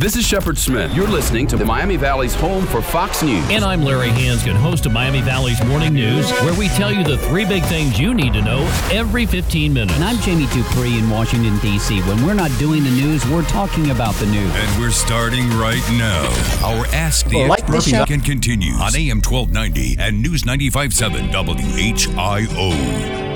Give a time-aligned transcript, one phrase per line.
[0.00, 0.92] This is Shepard Smith.
[0.92, 3.48] You're listening to the Miami Valley's home for Fox News.
[3.48, 7.16] And I'm Larry Hansgen, host of Miami Valley's Morning News, where we tell you the
[7.16, 9.94] three big things you need to know every 15 minutes.
[9.94, 12.02] And I'm Jamie Dupree in Washington, D.C.
[12.02, 14.52] When we're not doing the news, we're talking about the news.
[14.54, 16.24] And we're starting right now.
[16.66, 21.30] Our Ask the Like Expert the show- can continue on AM 1290 and News 95.7
[21.32, 23.33] WHIO.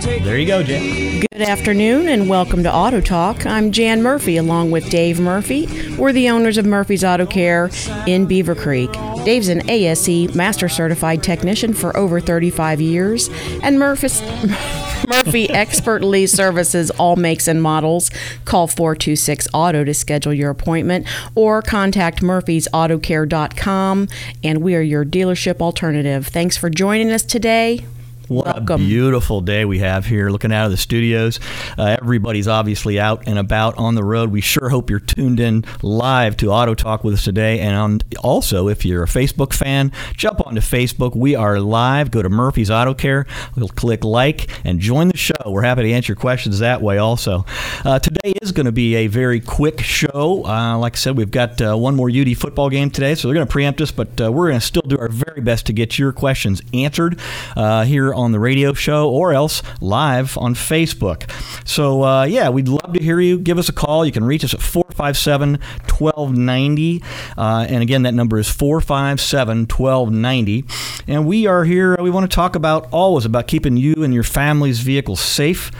[0.00, 1.20] There you go, Jay.
[1.20, 3.44] Good afternoon and welcome to Auto Talk.
[3.44, 5.66] I'm Jan Murphy along with Dave Murphy.
[5.96, 7.66] We're the owners of Murphy's Auto Care
[8.06, 9.24] in Beavercreek.
[9.26, 13.28] Dave's an ASE Master Certified Technician for over 35 years,
[13.62, 14.22] and Murphy's.
[15.08, 18.10] Murphy expertly services all makes and models.
[18.44, 24.08] Call 426 Auto to schedule your appointment or contact murphysautocare.com
[24.44, 26.26] and we are your dealership alternative.
[26.28, 27.84] Thanks for joining us today.
[28.30, 28.82] What Welcome.
[28.82, 31.40] a beautiful day we have here looking out of the studios.
[31.76, 34.30] Uh, everybody's obviously out and about on the road.
[34.30, 37.58] We sure hope you're tuned in live to Auto Talk with us today.
[37.58, 41.16] And on, also, if you're a Facebook fan, jump onto Facebook.
[41.16, 42.12] We are live.
[42.12, 43.26] Go to Murphy's Auto Care.
[43.56, 45.34] We'll click like and join the show.
[45.44, 47.44] We're happy to answer questions that way also.
[47.84, 50.46] Uh, today is going to be a very quick show.
[50.46, 53.34] Uh, like I said, we've got uh, one more UD football game today, so they're
[53.34, 55.72] going to preempt us, but uh, we're going to still do our very best to
[55.72, 57.18] get your questions answered
[57.56, 61.30] uh, here on the radio show or else live on Facebook.
[61.66, 63.38] So, uh, yeah, we'd love to hear you.
[63.38, 64.04] Give us a call.
[64.04, 65.58] You can reach us at 457
[65.98, 67.02] 1290.
[67.36, 70.64] Uh, and again, that number is 457 1290.
[71.06, 74.22] And we are here, we want to talk about always about keeping you and your
[74.22, 75.70] family's vehicles safe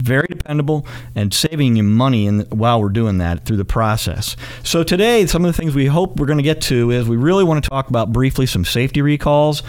[0.00, 4.36] very dependable and saving you money in, while we're doing that through the process.
[4.62, 7.16] So today, some of the things we hope we're going to get to is we
[7.16, 9.62] really want to talk about briefly some safety recalls.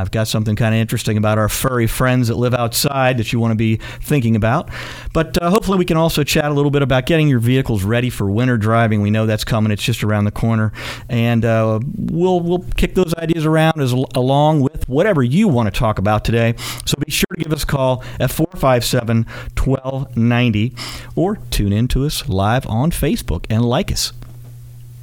[0.00, 3.38] I've got something kind of interesting about our furry friends that live outside that you
[3.38, 4.70] want to be thinking about.
[5.12, 8.10] But uh, hopefully, we can also chat a little bit about getting your vehicles ready
[8.10, 9.02] for winter driving.
[9.02, 10.72] We know that's coming; it's just around the corner,
[11.08, 15.78] and uh, we'll we'll kick those ideas around as along with whatever you want to
[15.78, 16.54] talk about today.
[16.86, 19.24] So be sure to give us a call at 457
[19.56, 20.74] 1290
[21.14, 24.12] or tune in to us live on Facebook and like us.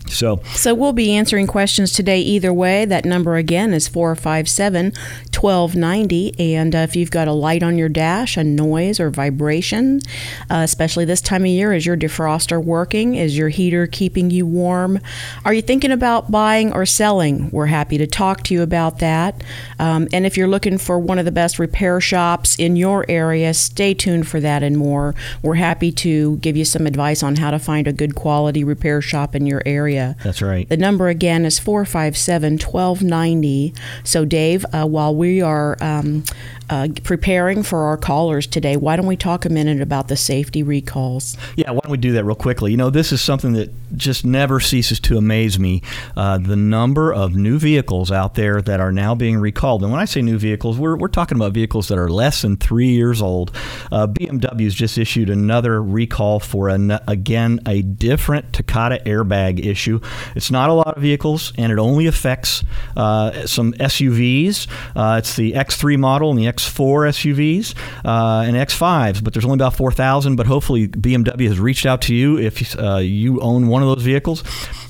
[0.09, 2.85] So, So we'll be answering questions today either way.
[2.85, 4.93] That number again is 457
[5.37, 6.55] 1290.
[6.55, 10.01] And uh, if you've got a light on your dash, a noise or vibration,
[10.49, 13.15] uh, especially this time of year, is your defroster working?
[13.15, 14.99] Is your heater keeping you warm?
[15.45, 17.51] Are you thinking about buying or selling?
[17.51, 19.43] We're happy to talk to you about that.
[19.79, 23.53] Um, and if you're looking for one of the best repair shops in your area,
[23.53, 25.13] stay tuned for that and more.
[25.43, 29.01] We're happy to give you some advice on how to find a good quality repair
[29.01, 29.96] shop in your area.
[30.23, 30.67] That's right.
[30.67, 33.73] The number again is 457 1290.
[34.03, 36.23] So, Dave, uh, while we are um,
[36.69, 40.63] uh, preparing for our callers today, why don't we talk a minute about the safety
[40.63, 41.37] recalls?
[41.55, 42.71] Yeah, why don't we do that real quickly?
[42.71, 45.81] You know, this is something that just never ceases to amaze me.
[46.15, 49.83] Uh, the number of new vehicles out there that are now being recalled.
[49.83, 52.57] And when I say new vehicles, we're, we're talking about vehicles that are less than
[52.57, 53.55] three years old.
[53.91, 60.01] Uh, BMW's just issued another recall for, an, again, a different Takata airbag issue.
[60.35, 62.63] It's not a lot of vehicles, and it only affects
[62.97, 64.67] uh, some SUVs.
[64.95, 67.75] Uh, it's the X3 model and the X4 SUVs
[68.05, 70.35] uh, and X5s, but there's only about 4,000.
[70.35, 74.03] But hopefully, BMW has reached out to you if uh, you own one of those
[74.03, 74.43] vehicles.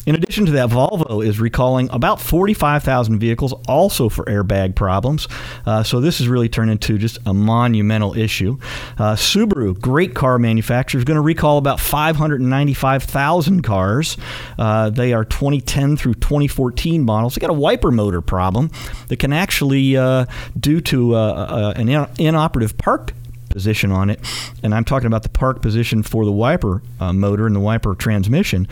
[0.08, 5.28] In addition to that, Volvo is recalling about 45,000 vehicles also for airbag problems.
[5.66, 8.58] Uh, so this has really turned into just a monumental issue.
[8.98, 14.16] Uh, Subaru, great car manufacturer, is going to recall about 595,000 cars.
[14.58, 17.36] Uh, they are 2010 through 2014 models.
[17.36, 18.72] They got a wiper motor problem
[19.10, 20.26] that can actually, uh,
[20.58, 23.12] due to uh, uh, an in- inoperative park
[23.50, 24.22] position on it,
[24.64, 27.94] and I'm talking about the park position for the wiper uh, motor and the wiper
[27.94, 28.70] transmission,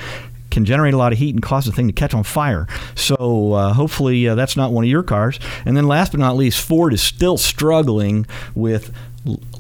[0.55, 2.65] can generate a lot of heat and cause the thing to catch on fire.
[2.95, 5.39] So uh, hopefully uh, that's not one of your cars.
[5.65, 8.91] And then last but not least, Ford is still struggling with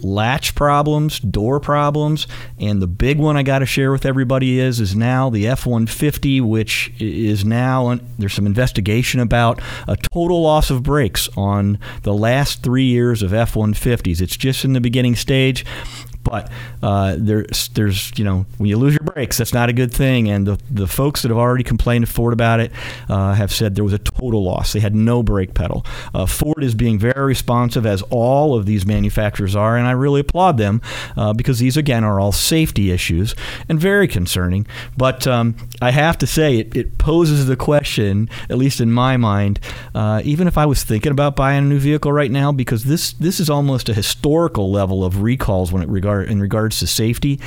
[0.01, 2.27] latch problems, door problems,
[2.59, 6.41] and the big one I got to share with everybody is is now the F150,
[6.41, 12.61] which is now there's some investigation about a total loss of brakes on the last
[12.61, 14.21] three years of F150s.
[14.21, 15.65] It's just in the beginning stage.
[16.25, 16.51] But
[16.83, 20.27] uh, there's, there's, you know, when you lose your brakes, that's not a good thing.
[20.29, 22.71] And the, the folks that have already complained to Ford about it
[23.07, 24.73] uh, have said there was a total loss.
[24.73, 25.85] They had no brake pedal.
[26.13, 30.21] Uh, Ford is being very responsive, as all of these manufacturers are, and I really
[30.21, 30.81] applaud them
[31.15, 33.35] uh, because these, again, are all safety issues
[33.69, 34.65] and very concerning.
[34.97, 39.15] But um, I have to say, it, it poses the question, at least in my
[39.15, 39.59] mind,
[39.93, 43.13] uh, even if I was thinking about buying a new vehicle right now, because this
[43.13, 45.89] this is almost a historical level of recalls when it
[46.21, 47.39] in regards to safety.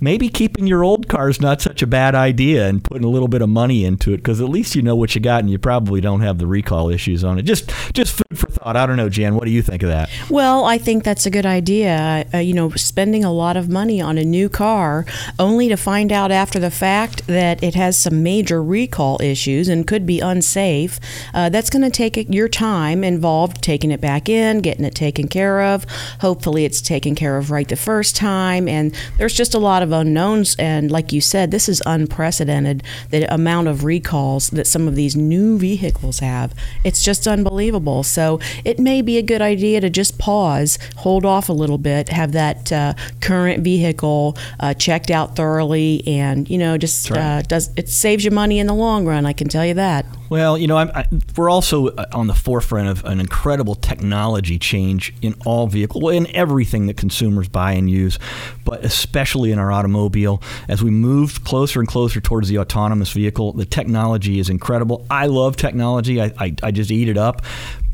[0.00, 3.28] Maybe keeping your old car is not such a bad idea and putting a little
[3.28, 5.58] bit of money into it because at least you know what you got and you
[5.58, 7.42] probably don't have the recall issues on it.
[7.42, 8.76] Just just food for thought.
[8.76, 9.34] I don't know, Jan.
[9.34, 10.08] What do you think of that?
[10.28, 12.26] Well, I think that's a good idea.
[12.32, 15.04] Uh, you know, spending a lot of money on a new car
[15.38, 19.86] only to find out after the fact that it has some major recall issues and
[19.86, 21.00] could be unsafe.
[21.34, 25.28] Uh, that's going to take your time involved taking it back in, getting it taken
[25.28, 25.84] care of.
[26.20, 28.68] Hopefully, it's taken care of right the first time.
[28.68, 30.56] And there's just a lot of unknowns.
[30.58, 35.16] And like you said, this is unprecedented the amount of recalls that some of these
[35.16, 36.54] new vehicles have.
[36.84, 38.02] It's just unbelievable.
[38.02, 42.08] So it may be a good idea to just pause, hold off a little bit,
[42.08, 47.38] have that uh, current vehicle uh, checked out thoroughly, and you know, just right.
[47.38, 49.26] uh, does it saves you money in the long run.
[49.26, 50.06] I can tell you that.
[50.30, 55.12] Well, you know, I, we're also uh, on the forefront of an incredible technology change
[55.20, 58.16] in all vehicles, well, in everything that consumers buy and use,
[58.64, 60.42] but especially in our automobile.
[60.68, 65.06] As we move closer and closer towards the autonomous vehicle, the technology is incredible.
[65.10, 66.20] I love technology.
[66.20, 67.42] I, I, I just eat it up.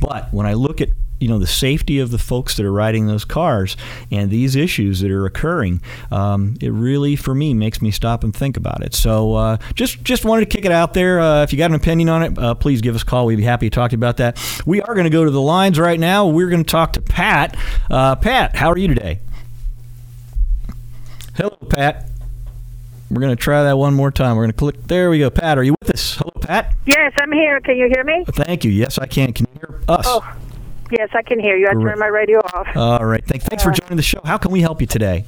[0.00, 3.06] But when I look at you know the safety of the folks that are riding
[3.06, 3.74] those cars
[4.10, 5.80] and these issues that are occurring
[6.10, 10.02] um, it really for me makes me stop and think about it so uh, just
[10.02, 12.38] just wanted to kick it out there uh, if you got an opinion on it
[12.38, 14.38] uh, please give us a call we'd be happy to talk to you about that
[14.66, 17.00] we are going to go to the lines right now we're going to talk to
[17.00, 17.56] pat
[17.90, 19.18] uh, pat how are you today
[21.36, 22.10] hello pat
[23.10, 24.36] we're going to try that one more time.
[24.36, 24.82] We're going to click.
[24.88, 25.30] There we go.
[25.30, 26.16] Pat, are you with us?
[26.16, 26.74] Hello, Pat.
[26.86, 27.60] Yes, I'm here.
[27.60, 28.24] Can you hear me?
[28.30, 28.72] Thank you.
[28.72, 29.32] Yes, I can.
[29.32, 30.04] Can you hear us?
[30.08, 30.36] Oh,
[30.90, 31.68] yes, I can hear you.
[31.68, 31.84] I Great.
[31.84, 32.66] turned my radio off.
[32.74, 33.24] All right.
[33.24, 34.20] Thank, thanks for joining the show.
[34.24, 35.24] How can we help you today?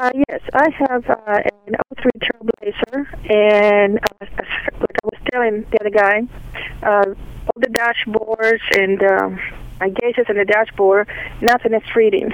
[0.00, 4.26] Uh, yes, I have uh, an 03 Trailblazer, and uh,
[4.80, 6.22] like I was telling the other guy,
[6.82, 7.14] uh,
[7.46, 9.40] all the dashboards and um,
[9.78, 11.08] my gauges in the dashboard,
[11.40, 12.32] nothing is reading.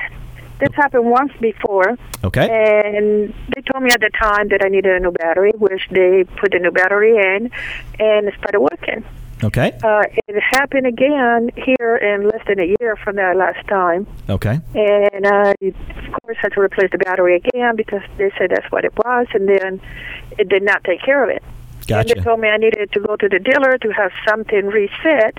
[0.61, 1.97] This happened once before.
[2.23, 2.49] Okay.
[2.49, 6.25] And they told me at the time that I needed a new battery, which they
[6.39, 7.51] put the new battery in,
[7.99, 9.05] and it started working.
[9.43, 9.73] Okay.
[9.83, 14.07] Uh, it happened again here in less than a year from that last time.
[14.29, 14.61] Okay.
[14.75, 18.85] And I, of course, had to replace the battery again because they said that's what
[18.85, 19.81] it was, and then
[20.39, 21.43] it did not take care of it.
[21.91, 22.01] Gotcha.
[22.15, 25.39] And they told me I needed to go to the dealer to have something reset.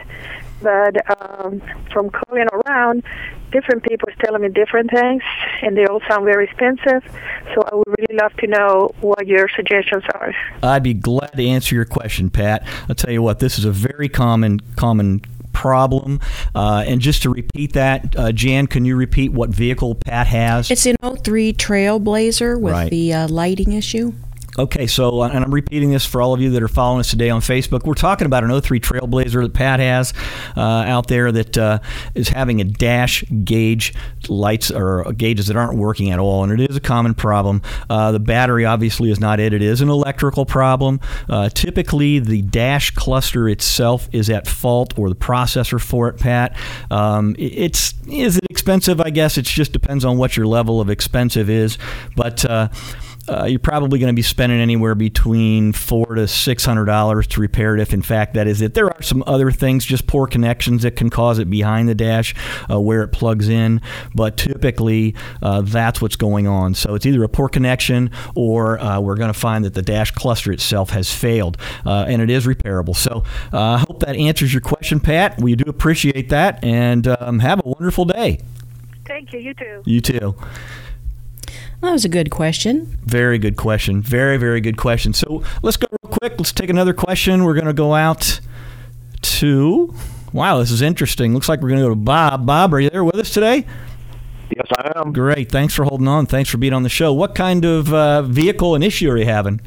[0.61, 1.59] But um,
[1.91, 3.03] from calling around,
[3.51, 5.23] different people is telling me different things,
[5.63, 7.03] and they all sound very expensive.
[7.55, 10.33] So I would really love to know what your suggestions are.
[10.61, 12.63] I'd be glad to answer your question, Pat.
[12.87, 15.21] I'll tell you what, this is a very common common
[15.53, 16.19] problem.
[16.55, 20.69] Uh, and just to repeat that, uh, Jan, can you repeat what vehicle Pat has?
[20.71, 22.89] It's an 03 Trailblazer with Right.
[22.89, 24.13] the uh, lighting issue.
[24.59, 27.09] Okay, so uh, and I'm repeating this for all of you that are following us
[27.09, 27.85] today on Facebook.
[27.85, 30.13] We're talking about an 03 Trailblazer that Pat has
[30.57, 31.79] uh, out there that uh,
[32.15, 33.93] is having a dash gauge
[34.27, 37.61] lights or gauges that aren't working at all, and it is a common problem.
[37.89, 40.99] Uh, the battery obviously is not it; it is an electrical problem.
[41.29, 46.19] Uh, typically, the dash cluster itself is at fault, or the processor for it.
[46.19, 46.57] Pat,
[46.89, 48.99] um, it's is it expensive?
[48.99, 51.77] I guess it just depends on what your level of expensive is,
[52.17, 52.43] but.
[53.31, 57.39] Uh, you're probably going to be spending anywhere between four to six hundred dollars to
[57.39, 57.79] repair it.
[57.79, 60.97] If in fact that is it, there are some other things, just poor connections that
[60.97, 62.35] can cause it behind the dash
[62.69, 63.79] uh, where it plugs in.
[64.13, 66.73] But typically, uh, that's what's going on.
[66.73, 70.11] So it's either a poor connection or uh, we're going to find that the dash
[70.11, 72.95] cluster itself has failed, uh, and it is repairable.
[72.95, 75.39] So uh, I hope that answers your question, Pat.
[75.39, 78.39] We do appreciate that, and um, have a wonderful day.
[79.05, 79.39] Thank you.
[79.39, 79.83] You too.
[79.85, 80.35] You too.
[81.81, 82.97] That was a good question.
[83.03, 84.01] Very good question.
[84.01, 85.13] Very, very good question.
[85.13, 86.33] So let's go real quick.
[86.37, 87.43] Let's take another question.
[87.43, 88.39] We're going to go out
[89.21, 89.93] to.
[90.31, 91.33] Wow, this is interesting.
[91.33, 92.45] Looks like we're going to go to Bob.
[92.45, 93.65] Bob, are you there with us today?
[94.55, 95.11] Yes, I am.
[95.11, 95.49] Great.
[95.49, 96.25] Thanks for holding on.
[96.27, 97.13] Thanks for being on the show.
[97.13, 99.59] What kind of uh, vehicle and issue are you having?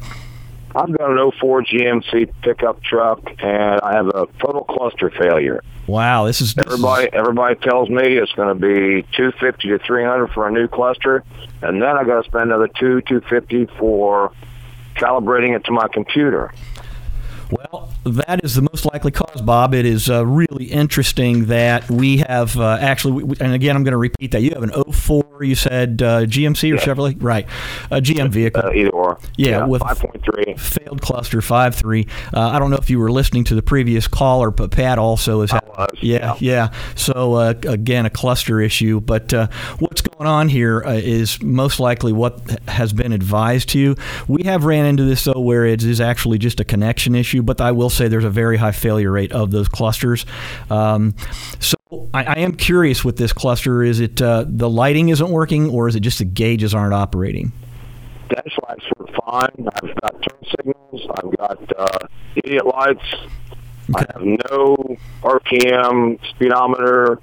[0.75, 5.63] I've got an 04 GMC pickup truck, and I have a total cluster failure.
[5.87, 10.47] Wow, this is Everybody, everybody tells me it's going to be 250 to 300 for
[10.47, 11.23] a new cluster,
[11.61, 14.33] and then I got to spend another two 250 for
[14.95, 16.53] calibrating it to my computer.
[17.51, 19.73] Well, that is the most likely cause, Bob.
[19.73, 23.91] It is uh, really interesting that we have uh, actually, we, and again, I'm going
[23.91, 24.41] to repeat that.
[24.41, 26.81] You have an 04, you said uh, GMC or Yeah.
[26.81, 27.15] Chevrolet?
[27.19, 27.47] Right.
[27.91, 28.63] A GM vehicle.
[28.65, 29.19] Uh, either or.
[29.37, 30.59] Yeah, with- 5.3.
[30.59, 32.07] failed cluster five three.
[32.33, 35.41] Uh, I don't know if you were listening to the previous caller, but Pat also
[35.41, 35.51] is.
[35.51, 36.71] I was, yeah, yeah.
[36.95, 38.99] So uh, again, a cluster issue.
[39.01, 39.47] But uh,
[39.79, 43.95] what's going on here uh, is most likely what has been advised to you.
[44.27, 47.34] We have ran into this though, where it is actually just a connection issue.
[47.43, 50.25] But I will say there's a very high failure rate of those clusters.
[50.69, 51.15] Um,
[51.59, 51.75] so
[52.13, 55.87] I, I am curious with this cluster: is it uh, the lighting isn't working, or
[55.87, 57.51] is it just the gauges aren't operating?
[58.27, 59.69] dash lights were fine.
[59.75, 61.07] I've got turn signals.
[61.15, 63.03] I've got uh, idiot lights.
[63.95, 67.19] I have no RPM, speedometer,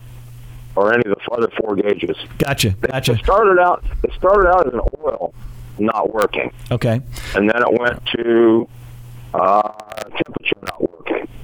[0.76, 2.16] or any of the other four gauges.
[2.38, 2.70] Gotcha.
[2.70, 3.12] Gotcha.
[3.14, 3.84] It started out.
[4.04, 5.34] It started out as an oil
[5.80, 7.00] not working, Okay.
[7.34, 8.68] and then it went to
[9.34, 9.72] uh,
[10.10, 10.71] temperature.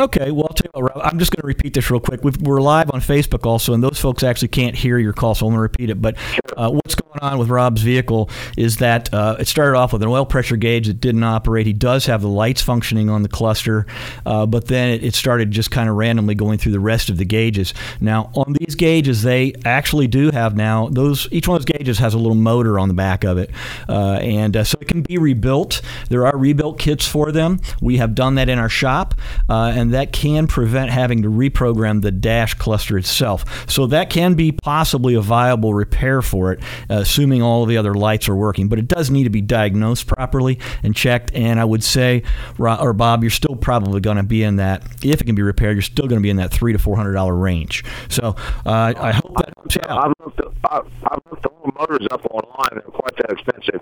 [0.01, 2.23] Okay, well, I'll tell you what, Rob, I'm just going to repeat this real quick.
[2.23, 5.45] We've, we're live on Facebook also, and those folks actually can't hear your call, so
[5.45, 6.01] I'm going to repeat it.
[6.01, 6.15] But
[6.57, 10.09] uh, what's going on with Rob's vehicle is that uh, it started off with an
[10.09, 11.67] oil pressure gauge that didn't operate.
[11.67, 13.87] He does have the lights functioning on the cluster,
[14.25, 17.17] uh, but then it, it started just kind of randomly going through the rest of
[17.17, 17.75] the gauges.
[18.01, 21.27] Now, on these gauges, they actually do have now those.
[21.33, 23.51] Each one of those gauges has a little motor on the back of it,
[23.89, 25.83] uh, and uh, so it can be rebuilt.
[26.09, 27.59] There are rebuilt kits for them.
[27.83, 29.17] We have done that in our shop,
[29.49, 33.67] uh, and that can prevent having to reprogram the dash cluster itself.
[33.71, 37.79] So that can be possibly a viable repair for it, uh, assuming all of the
[37.79, 38.69] other lights are working.
[38.69, 41.33] But it does need to be diagnosed properly and checked.
[41.33, 42.23] And I would say,
[42.59, 44.83] or Bob, you're still probably going to be in that.
[45.03, 46.95] If it can be repaired, you're still going to be in that three to four
[46.95, 47.83] hundred dollar range.
[48.11, 49.55] So uh, I hope that
[49.89, 50.07] out.
[50.07, 52.71] I've looked, I, I've looked the little motors up online.
[52.73, 53.81] They're quite that expensive.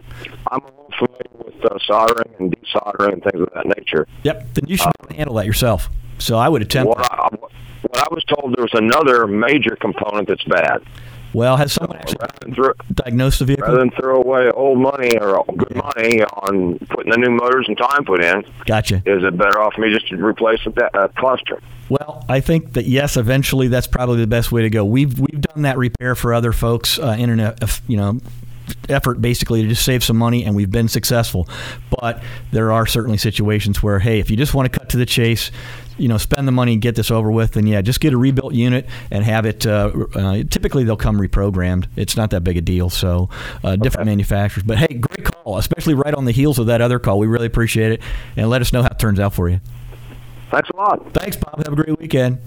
[0.50, 4.06] I'm a little familiar with uh, soldering and desoldering and things of that nature.
[4.24, 4.54] Yep.
[4.54, 5.88] Then you should to handle that yourself.
[6.18, 6.88] So I would attempt.
[6.88, 7.28] What I,
[7.82, 10.82] what I was told, there was another major component that's bad.
[11.36, 13.66] Well, has someone actually diagnosed the vehicle?
[13.66, 17.76] rather than throw away old money or good money on putting the new motors and
[17.76, 19.02] time put in, Gotcha.
[19.04, 21.60] is it better off for me just to replace that uh, cluster?
[21.90, 24.86] Well, I think that yes, eventually that's probably the best way to go.
[24.86, 27.54] We've we've done that repair for other folks uh, in an uh,
[27.86, 28.18] you know
[28.88, 31.48] effort basically to just save some money, and we've been successful.
[32.00, 35.06] But there are certainly situations where hey, if you just want to cut to the
[35.06, 35.50] chase.
[35.98, 38.18] You know, spend the money and get this over with, then yeah, just get a
[38.18, 39.66] rebuilt unit and have it.
[39.66, 41.86] Uh, uh, typically, they'll come reprogrammed.
[41.96, 42.90] It's not that big a deal.
[42.90, 43.30] So,
[43.64, 44.62] uh, different manufacturers.
[44.62, 47.18] But hey, great call, especially right on the heels of that other call.
[47.18, 48.02] We really appreciate it,
[48.36, 49.58] and let us know how it turns out for you.
[50.50, 51.14] Thanks a lot.
[51.14, 51.64] Thanks, Bob.
[51.64, 52.40] Have a great weekend.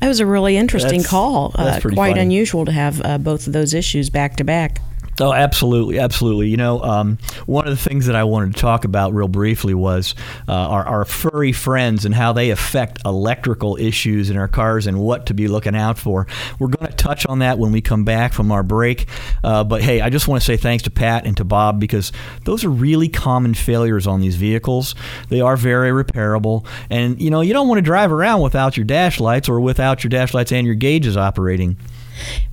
[0.00, 1.50] That was a really interesting That's- call.
[1.56, 2.22] that's Uh, pretty quite funny.
[2.22, 4.80] unusual to have uh, both of those issues back to back.
[5.22, 6.48] Oh, absolutely, absolutely.
[6.48, 9.72] You know, um, one of the things that I wanted to talk about real briefly
[9.72, 10.16] was
[10.48, 14.98] uh, our, our furry friends and how they affect electrical issues in our cars and
[14.98, 16.26] what to be looking out for.
[16.58, 19.06] We're going to touch on that when we come back from our break.
[19.44, 22.10] Uh, but hey, I just want to say thanks to Pat and to Bob because
[22.44, 24.96] those are really common failures on these vehicles.
[25.28, 28.86] They are very repairable, and you know, you don't want to drive around without your
[28.86, 31.76] dash lights or without your dash lights and your gauges operating.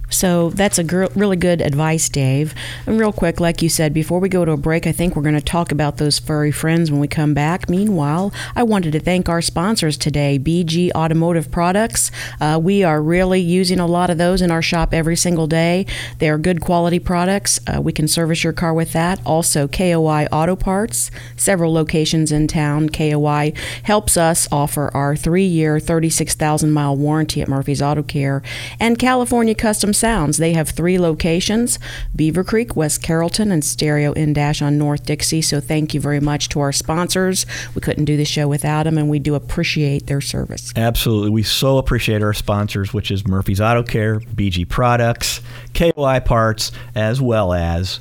[0.10, 2.54] So that's a gr- really good advice, Dave.
[2.86, 5.24] And real quick, like you said, before we go to a break, I think we're
[5.24, 7.70] going to talk about those furry friends when we come back.
[7.70, 12.12] Meanwhile, I wanted to thank our sponsors today, BG Automotive Products.
[12.42, 15.86] Uh, we are really using a lot of those in our shop every single day.
[16.18, 17.60] They are good quality products.
[17.68, 19.22] Uh, we can service your car with that.
[19.26, 22.90] Also, KOI Auto Parts, several locations in town.
[22.90, 28.42] KOI helps us offer our three year, 36,000 mile warranty at Murphy's Auto Care.
[28.80, 30.38] And California Custom Sounds.
[30.38, 31.78] They have three locations
[32.16, 35.42] Beavercreek, West Carrollton, and Stereo in Dash on North Dixie.
[35.42, 37.46] So thank you very much to our sponsors.
[37.76, 40.72] We couldn't do the show without them, and we do appreciate their service.
[40.76, 41.32] Absolutely.
[41.32, 45.42] We so appreciate our sponsors, which is Murphy's Auto Care, BG Products,
[45.74, 48.00] KOI Parts, as well as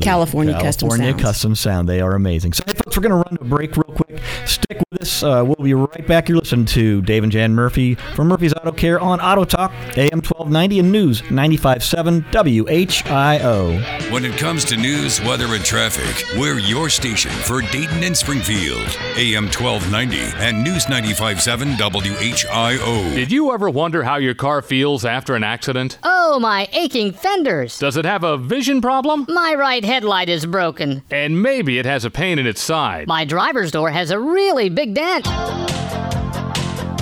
[0.00, 1.22] the California Custom California Sounds.
[1.22, 1.88] Custom Sound.
[1.88, 2.52] They are amazing.
[2.52, 4.20] So, hey, folks, we're going to run to a break real quick.
[4.44, 5.22] Stick with us.
[5.22, 6.28] Uh, we'll be right back.
[6.28, 10.20] You're listening to Dave and Jan Murphy from Murphy's Auto Care on Auto Talk, AM
[10.22, 14.12] 1290 and News 95.7 WHIO.
[14.12, 18.86] When it comes to news, weather, and traffic, we're your station for Dayton and Springfield.
[19.16, 23.14] AM 1290 and News 95.7 WHIO.
[23.14, 25.98] Did you ever wonder how your car feels after an accident?
[26.02, 27.78] Oh, Oh, my aching fenders.
[27.78, 29.26] Does it have a vision problem?
[29.28, 31.04] My right headlight is broken.
[31.08, 33.06] And maybe it has a pain in its side.
[33.06, 35.24] My driver's door has a really big dent.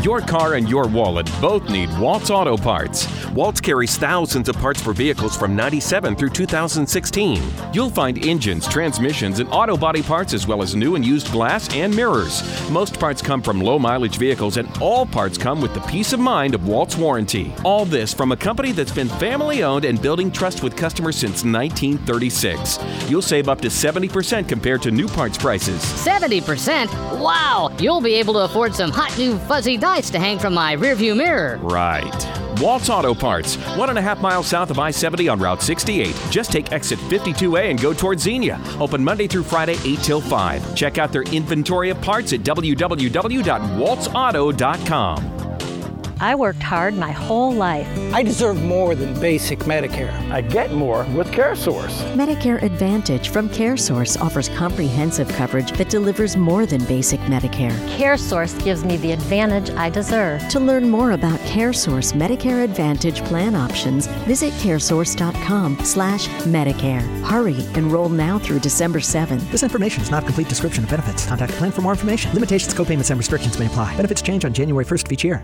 [0.05, 3.09] Your car and your wallet both need Waltz Auto Parts.
[3.31, 7.43] Waltz carries thousands of parts for vehicles from 97 through 2016.
[7.73, 11.75] You'll find engines, transmissions, and auto body parts as well as new and used glass
[11.75, 12.43] and mirrors.
[12.71, 16.21] Most parts come from low mileage vehicles and all parts come with the peace of
[16.21, 17.55] mind of Waltz warranty.
[17.65, 21.45] All this from a company that's been family owned and building trust with customers since
[21.45, 22.79] 1936.
[23.09, 25.81] You'll save up to 70% compared to new parts prices.
[25.83, 26.93] 70%?
[27.19, 27.75] Wow!
[27.79, 31.17] You'll be able to afford some hot new fuzzy dice to hang from my rearview
[31.17, 31.59] mirror.
[31.59, 32.61] Right.
[32.61, 36.21] Waltz Auto Parts, one and a half miles south of I 70 on Route 68.
[36.31, 38.61] Just take exit 52A and go towards Xenia.
[38.81, 40.75] Open Monday through Friday, 8 till 5.
[40.75, 45.34] Check out their inventory of parts at www.waltzauto.com.
[46.21, 47.89] I worked hard my whole life.
[48.13, 50.13] I deserve more than basic Medicare.
[50.31, 51.93] I get more with CareSource.
[52.15, 57.73] Medicare Advantage from CareSource offers comprehensive coverage that delivers more than basic Medicare.
[57.97, 60.47] CareSource gives me the advantage I deserve.
[60.49, 67.25] To learn more about CareSource Medicare Advantage plan options, visit caresource.com/medicare.
[67.25, 69.51] Hurry, enroll now through December 7th.
[69.51, 71.27] This information is not a complete description of benefits.
[71.27, 72.33] Contact a plan for more information.
[72.33, 73.95] Limitations, copayments, and restrictions may apply.
[73.97, 75.43] Benefits change on January 1st of each year.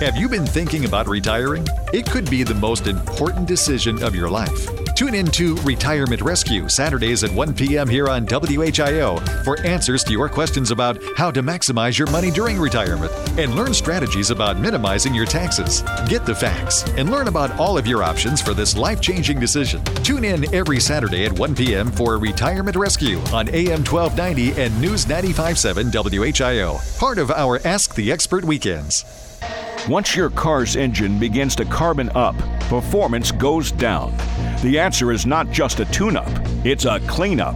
[0.00, 1.64] Have you been thinking about retiring?
[1.92, 4.68] It could be the most important decision of your life.
[4.96, 7.88] Tune in to Retirement Rescue Saturdays at 1 p.m.
[7.88, 12.58] here on WHIO for answers to your questions about how to maximize your money during
[12.58, 15.82] retirement and learn strategies about minimizing your taxes.
[16.08, 19.82] Get the facts and learn about all of your options for this life changing decision.
[20.02, 21.92] Tune in every Saturday at 1 p.m.
[21.92, 28.10] for Retirement Rescue on AM 1290 and News 957 WHIO, part of our Ask the
[28.10, 29.23] Expert weekends.
[29.88, 32.34] Once your car's engine begins to carbon up,
[32.70, 34.16] performance goes down.
[34.62, 36.30] The answer is not just a tune up,
[36.64, 37.54] it's a cleanup.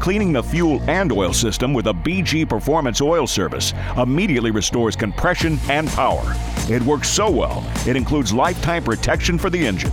[0.00, 5.58] Cleaning the fuel and oil system with a BG Performance Oil Service immediately restores compression
[5.68, 6.24] and power.
[6.70, 9.92] It works so well, it includes lifetime protection for the engine.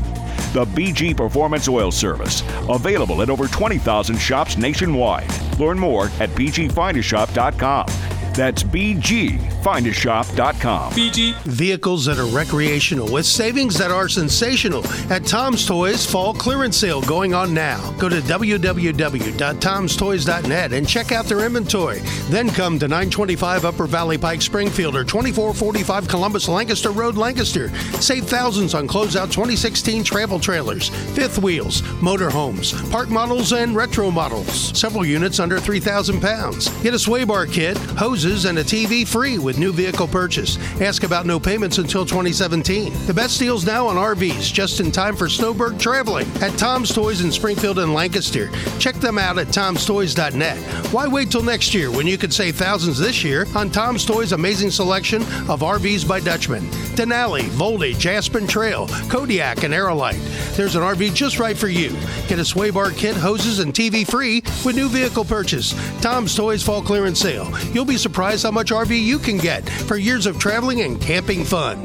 [0.53, 5.29] The BG Performance Oil Service, available at over 20,000 shops nationwide.
[5.59, 8.12] Learn more at bgfindashop.com.
[8.33, 10.93] That's bgfindashop.com.
[10.93, 11.35] BG.
[11.43, 17.01] Vehicles that are recreational with savings that are sensational at Tom's Toys Fall Clearance Sale
[17.01, 17.91] going on now.
[17.99, 21.99] Go to www.tomstoys.net and check out their inventory.
[22.29, 27.69] Then come to 925 Upper Valley Pike Springfield or 2445 Columbus Lancaster Road Lancaster.
[28.01, 34.77] Save thousands on closeout 2016 travel trailers, fifth wheels, motorhomes, park models, and retro models.
[34.77, 36.69] Several units under 3,000 pounds.
[36.81, 37.77] Get a sway bar kit,
[38.23, 40.57] and a TV free with new vehicle purchase.
[40.79, 42.93] Ask about no payments until 2017.
[43.05, 47.19] The best deals now on RVs, just in time for snowbird traveling at Tom's Toys
[47.19, 48.49] in Springfield and Lancaster.
[48.79, 50.57] Check them out at tomstoys.net.
[50.93, 54.31] Why wait till next year when you could save thousands this year on Tom's Toys'
[54.31, 56.63] amazing selection of RVs by Dutchman?
[56.95, 60.55] Denali, Voltage, Aspen Trail, Kodiak, and Aerolite.
[60.55, 61.89] There's an RV just right for you.
[62.29, 65.73] Get a sway bar kit, hoses, and TV free with new vehicle purchase.
[66.01, 67.51] Tom's Toys Fall Clearance Sale.
[67.73, 71.43] You'll be surprised how much RV you can get for years of traveling and camping
[71.43, 71.77] fun.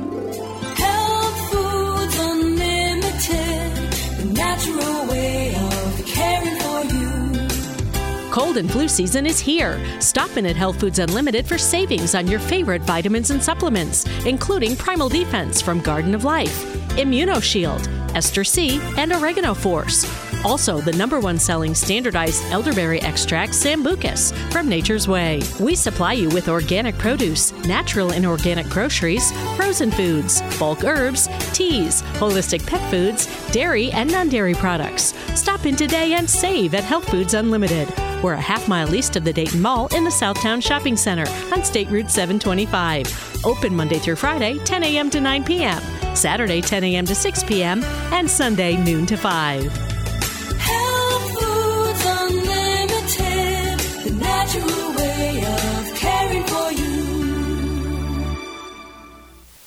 [0.77, 8.31] Health Foods Unlimited, the natural way of caring for you.
[8.31, 9.83] Cold and flu season is here.
[10.01, 14.77] Stop in at Health Foods Unlimited for savings on your favorite vitamins and supplements, including
[14.77, 16.65] Primal Defense from Garden of Life,
[16.97, 20.28] Immunoshield, Ester C, and Oregano Force.
[20.45, 25.41] Also, the number one selling standardized elderberry extract, Sambucus, from Nature's Way.
[25.61, 32.03] We supply you with organic produce, natural and organic groceries, frozen foods, bulk herbs, teas,
[32.19, 35.15] holistic pet foods, dairy, and non dairy products.
[35.35, 37.89] Stop in today and save at Health Foods Unlimited.
[38.23, 41.65] We're a half mile east of the Dayton Mall in the Southtown Shopping Center on
[41.65, 43.45] State Route 725.
[43.45, 45.11] Open Monday through Friday, 10 a.m.
[45.11, 45.83] to 9 p.m.,
[46.17, 47.07] Saturday, 10 a.m.
[47.07, 49.88] to 6 p.m., and Sunday, noon to 5.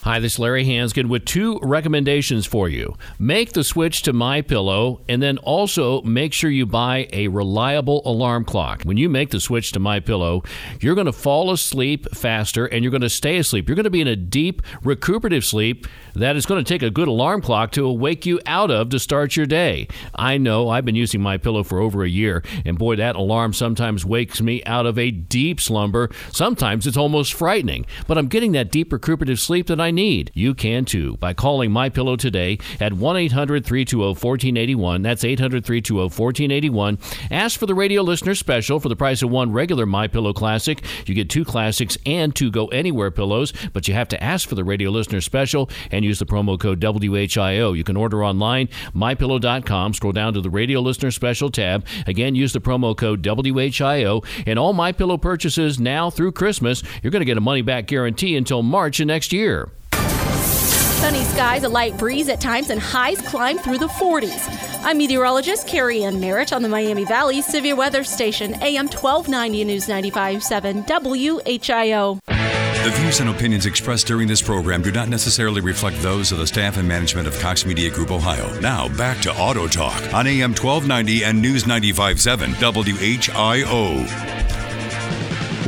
[0.03, 2.95] Hi, this is Larry Hansgen with two recommendations for you.
[3.19, 8.01] Make the switch to My Pillow, and then also make sure you buy a reliable
[8.03, 8.81] alarm clock.
[8.81, 10.41] When you make the switch to My Pillow,
[10.79, 13.69] you're going to fall asleep faster and you're going to stay asleep.
[13.69, 15.85] You're going to be in a deep recuperative sleep
[16.15, 18.97] that is going to take a good alarm clock to wake you out of to
[18.97, 19.87] start your day.
[20.15, 23.53] I know I've been using My Pillow for over a year, and boy, that alarm
[23.53, 26.09] sometimes wakes me out of a deep slumber.
[26.31, 30.31] Sometimes it's almost frightening, but I'm getting that deep recuperative sleep that I need.
[30.33, 35.03] You can too by calling My Pillow today at 1-800-320-1481.
[35.03, 37.27] That's 800-320-1481.
[37.31, 40.83] Ask for the radio listener special for the price of one regular My Pillow classic.
[41.05, 44.55] You get two classics and two go anywhere pillows, but you have to ask for
[44.55, 47.75] the radio listener special and use the promo code WHIO.
[47.75, 49.93] You can order online mypillow.com.
[49.93, 51.85] Scroll down to the radio listener special tab.
[52.07, 57.11] Again, use the promo code WHIO and all My Pillow purchases now through Christmas, you're
[57.11, 59.69] going to get a money back guarantee until March of next year.
[61.01, 64.47] Sunny skies, a light breeze at times, and highs climb through the 40s.
[64.83, 69.87] I'm meteorologist Carrie Ann Merritt on the Miami Valley Severe Weather Station, AM 1290 News
[69.87, 72.19] 95.7 WHIO.
[72.27, 76.45] The views and opinions expressed during this program do not necessarily reflect those of the
[76.45, 78.59] staff and management of Cox Media Group Ohio.
[78.59, 84.05] Now, back to Auto Talk on AM 1290 and News 95.7 WHIO.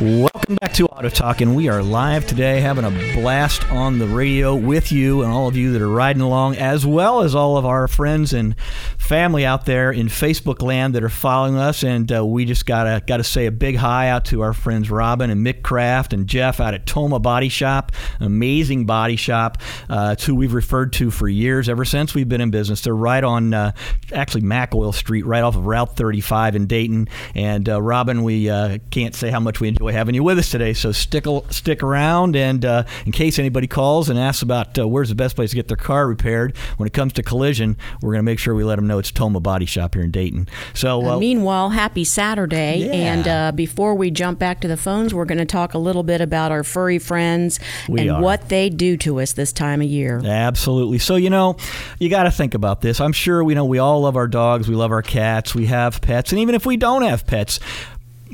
[0.00, 4.06] Welcome back to Auto Talk, and we are live today, having a blast on the
[4.06, 7.56] radio with you and all of you that are riding along, as well as all
[7.56, 8.56] of our friends and
[8.96, 11.82] family out there in Facebook land that are following us.
[11.82, 15.30] And uh, we just gotta gotta say a big hi out to our friends Robin
[15.30, 19.58] and Mick Kraft and Jeff out at Toma Body Shop, amazing body shop.
[19.90, 22.82] Uh, it's who we've referred to for years, ever since we've been in business.
[22.82, 23.72] They're right on uh,
[24.12, 27.08] actually Mac Oil Street, right off of Route 35 in Dayton.
[27.34, 30.52] And uh, Robin, we uh, can't say how much we enjoy having you with us
[30.52, 30.72] today.
[30.92, 35.14] Stick stick around, and uh, in case anybody calls and asks about uh, where's the
[35.14, 38.22] best place to get their car repaired when it comes to collision, we're going to
[38.24, 40.48] make sure we let them know it's Toma Body Shop here in Dayton.
[40.74, 42.78] So Uh, meanwhile, happy Saturday.
[42.86, 42.92] Yeah.
[42.92, 46.02] And uh, before we jump back to the phones, we're going to talk a little
[46.02, 48.22] bit about our furry friends We and are.
[48.22, 50.20] what they do to us this time of year.
[50.24, 50.98] Absolutely.
[50.98, 51.56] So you know,
[51.98, 53.00] you got to think about this.
[53.00, 56.00] I'm sure we know we all love our dogs, we love our cats, we have
[56.00, 57.60] pets, and even if we don't have pets,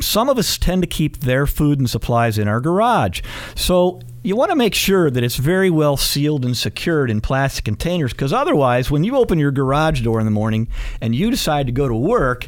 [0.00, 3.22] some of us tend to keep their food and supplies in our garage.
[3.54, 7.64] So you want to make sure that it's very well sealed and secured in plastic
[7.64, 10.68] containers because otherwise, when you open your garage door in the morning
[11.00, 12.46] and you decide to go to work,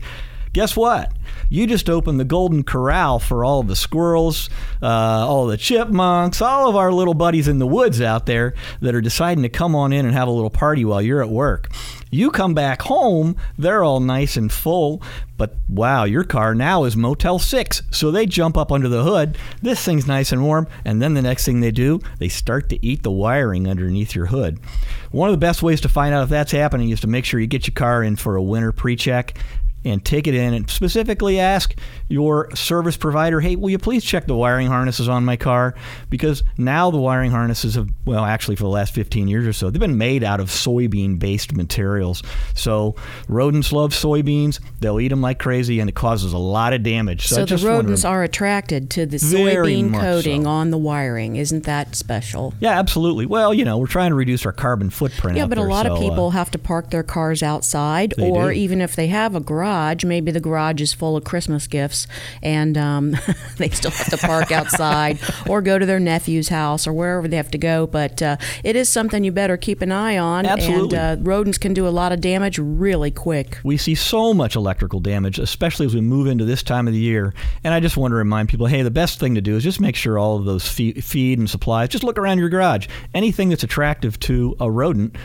[0.52, 1.12] guess what?
[1.48, 4.48] You just opened the golden corral for all the squirrels,
[4.82, 8.94] uh, all the chipmunks, all of our little buddies in the woods out there that
[8.94, 11.70] are deciding to come on in and have a little party while you're at work.
[12.10, 15.02] You come back home, they're all nice and full,
[15.38, 17.82] but wow, your car now is Motel 6.
[17.90, 19.38] So they jump up under the hood.
[19.62, 22.86] This thing's nice and warm, and then the next thing they do, they start to
[22.86, 24.60] eat the wiring underneath your hood.
[25.10, 27.40] One of the best ways to find out if that's happening is to make sure
[27.40, 29.34] you get your car in for a winter pre check
[29.84, 31.74] and take it in and specifically ask
[32.08, 35.74] your service provider, hey, will you please check the wiring harnesses on my car?
[36.10, 39.70] Because now the wiring harnesses have, well, actually for the last 15 years or so,
[39.70, 42.22] they've been made out of soybean based materials.
[42.54, 42.94] So
[43.28, 47.26] rodents love soybeans, they'll eat them like crazy, and it causes a lot of damage.
[47.26, 50.48] So, So, the rodents are attracted to the soybean coating so.
[50.48, 51.36] on the wiring.
[51.36, 52.54] Isn't that special?
[52.60, 53.26] Yeah, absolutely.
[53.26, 55.36] Well, you know, we're trying to reduce our carbon footprint.
[55.36, 58.14] Yeah, but a there, lot of so, uh, people have to park their cars outside,
[58.20, 58.58] or do.
[58.58, 59.71] even if they have a garage,
[60.04, 62.06] maybe the garage is full of Christmas gifts,
[62.42, 63.16] and um,
[63.56, 67.36] they still have to park outside or go to their nephew's house or wherever they
[67.36, 67.86] have to go.
[67.86, 70.46] But uh, it is something you better keep an eye on.
[70.46, 70.98] Absolutely.
[70.98, 73.58] And uh, rodents can do a lot of damage really quick.
[73.64, 77.00] We see so much electrical damage, especially as we move into this time of the
[77.00, 77.34] year.
[77.64, 79.80] And I just want to remind people hey, the best thing to do is just
[79.80, 82.88] make sure all of those fe- feed and supplies, just look around your garage.
[83.14, 85.16] Anything that's attractive to a rodent,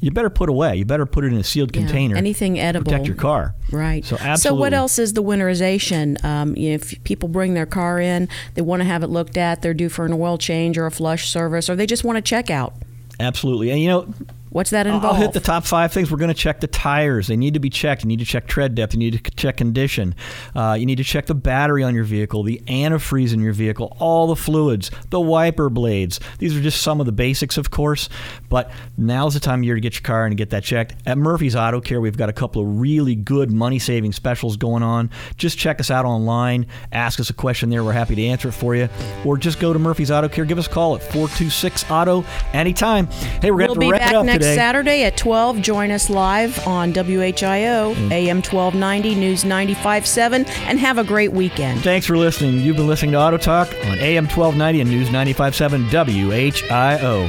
[0.00, 0.76] you better put away.
[0.76, 2.16] You better put it in a sealed Yeah, container.
[2.16, 2.84] anything edible.
[2.90, 3.54] Protect your car.
[3.70, 4.04] Right.
[4.04, 4.38] So absolutely.
[4.38, 6.22] So what else is the winterization?
[6.24, 9.74] Um, if people bring their car in, they want to have it looked at, they're
[9.74, 12.50] due for an oil change or a flush service, or they just want to check
[12.50, 12.74] out.
[13.18, 13.70] Absolutely.
[13.70, 14.14] And you know,
[14.50, 15.04] What's that involve?
[15.04, 16.10] I'll hit the top five things.
[16.10, 17.28] We're going to check the tires.
[17.28, 18.02] They need to be checked.
[18.02, 18.94] You need to check tread depth.
[18.94, 20.14] You need to check condition.
[20.56, 23.96] Uh, you need to check the battery on your vehicle, the antifreeze in your vehicle,
[24.00, 26.18] all the fluids, the wiper blades.
[26.38, 28.08] These are just some of the basics, of course.
[28.48, 30.96] But now's the time of year to get your car and get that checked.
[31.06, 34.82] At Murphy's Auto Care, we've got a couple of really good money saving specials going
[34.82, 35.10] on.
[35.36, 36.66] Just check us out online.
[36.90, 37.84] Ask us a question there.
[37.84, 38.88] We're happy to answer it for you.
[39.24, 40.44] Or just go to Murphy's Auto Care.
[40.44, 43.06] Give us a call at 426 Auto anytime.
[43.40, 44.56] Hey, we're going We'll to wrap it up today.
[44.56, 45.60] Saturday at 12.
[45.60, 48.12] Join us live on WHIO, Mm.
[48.12, 51.82] AM 1290, News 95.7, and have a great weekend.
[51.82, 52.60] Thanks for listening.
[52.60, 57.28] You've been listening to Auto Talk on AM 1290 and News 95.7 WHIO.